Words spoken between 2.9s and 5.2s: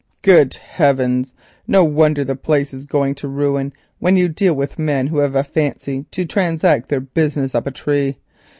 to ruin, when you deal with men who